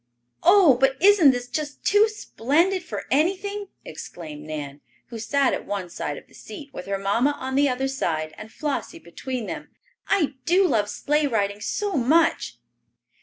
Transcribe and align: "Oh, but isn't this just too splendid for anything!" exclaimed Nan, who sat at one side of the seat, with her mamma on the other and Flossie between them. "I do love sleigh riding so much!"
"Oh, 0.41 0.77
but 0.79 0.97
isn't 0.99 1.29
this 1.29 1.47
just 1.47 1.85
too 1.85 2.09
splendid 2.09 2.81
for 2.83 3.05
anything!" 3.11 3.67
exclaimed 3.85 4.47
Nan, 4.47 4.81
who 5.09 5.19
sat 5.19 5.53
at 5.53 5.63
one 5.67 5.91
side 5.91 6.17
of 6.17 6.25
the 6.27 6.33
seat, 6.33 6.73
with 6.73 6.87
her 6.87 6.97
mamma 6.97 7.37
on 7.37 7.53
the 7.53 7.69
other 7.69 7.83
and 8.35 8.51
Flossie 8.51 8.97
between 8.97 9.45
them. 9.45 9.69
"I 10.07 10.33
do 10.45 10.67
love 10.67 10.89
sleigh 10.89 11.27
riding 11.27 11.61
so 11.61 11.95
much!" 11.95 12.57